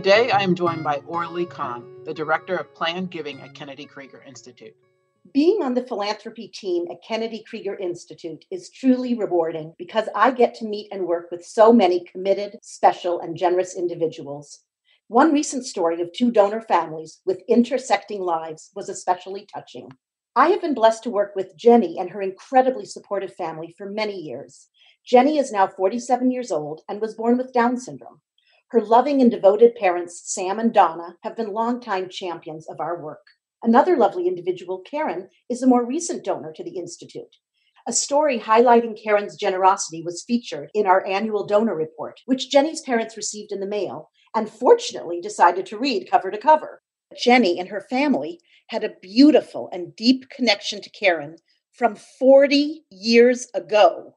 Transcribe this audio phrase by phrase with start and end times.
[0.00, 4.22] Today, I am joined by Orlee Kahn, the Director of Planned Giving at Kennedy Krieger
[4.26, 4.74] Institute.
[5.34, 10.54] Being on the philanthropy team at Kennedy Krieger Institute is truly rewarding because I get
[10.54, 14.60] to meet and work with so many committed, special, and generous individuals.
[15.08, 19.90] One recent story of two donor families with intersecting lives was especially touching.
[20.40, 24.18] I have been blessed to work with Jenny and her incredibly supportive family for many
[24.18, 24.68] years.
[25.04, 28.22] Jenny is now 47 years old and was born with Down syndrome.
[28.68, 33.20] Her loving and devoted parents, Sam and Donna, have been longtime champions of our work.
[33.62, 37.36] Another lovely individual, Karen, is a more recent donor to the Institute.
[37.86, 43.14] A story highlighting Karen's generosity was featured in our annual donor report, which Jenny's parents
[43.14, 46.80] received in the mail and fortunately decided to read cover to cover.
[47.18, 51.36] Jenny and her family had a beautiful and deep connection to Karen
[51.72, 54.16] from 40 years ago.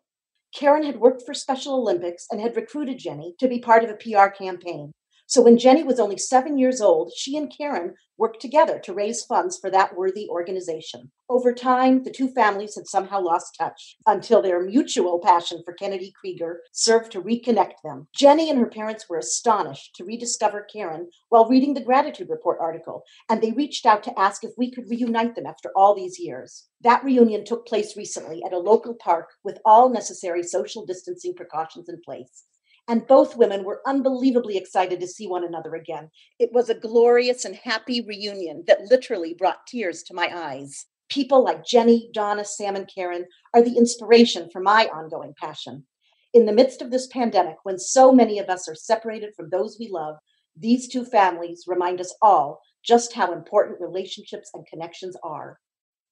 [0.54, 3.96] Karen had worked for Special Olympics and had recruited Jenny to be part of a
[3.96, 4.92] PR campaign.
[5.34, 9.26] So when Jenny was only seven years old, she and Karen worked together to raise
[9.26, 11.12] funds for that worthy organization.
[11.28, 16.14] Over time, the two families had somehow lost touch until their mutual passion for Kennedy
[16.22, 18.08] Krieger served to reconnect them.
[18.16, 23.02] Jenny and her parents were astonished to rediscover Karen while reading the Gratitude Report article,
[23.28, 26.68] and they reached out to ask if we could reunite them after all these years.
[26.82, 31.90] That reunion took place recently at a local park with all necessary social distancing precautions
[31.90, 32.44] in place
[32.88, 36.10] and both women were unbelievably excited to see one another again.
[36.40, 40.86] It was a glorious and happy reunion that literally brought tears to my eyes.
[41.10, 45.86] People like Jenny, Donna, Sam, and Karen are the inspiration for my ongoing passion.
[46.34, 49.78] In the midst of this pandemic, when so many of us are separated from those
[49.80, 50.16] we love,
[50.58, 55.60] these two families remind us all just how important relationships and connections are.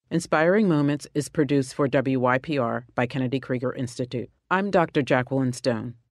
[0.09, 4.30] Inspiring Moments is produced for WYPR by Kennedy Krieger Institute.
[4.49, 5.02] I'm Dr.
[5.02, 5.95] Jacqueline Stone.